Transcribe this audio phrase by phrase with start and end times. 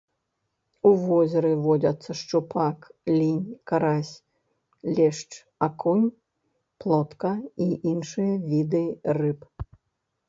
[0.89, 2.79] У возеры водзяцца шчупак,
[3.17, 4.11] лінь, карась,
[4.95, 5.29] лешч,
[5.69, 6.07] акунь,
[6.85, 7.33] плотка
[7.67, 8.85] і іншыя віды
[9.21, 9.49] рыб.